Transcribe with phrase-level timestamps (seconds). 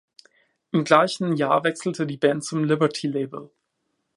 [0.71, 3.51] Im gleichen Jahr wechselte die Band zum Liberty Label.